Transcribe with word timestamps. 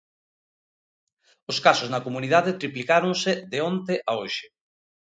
Os 1.51 1.57
casos 1.65 1.91
na 1.93 2.03
comunidade 2.05 2.57
triplicáronse 2.61 3.31
de 3.51 3.59
onte 3.71 3.93
a 4.09 4.11
hoxe. 4.21 4.47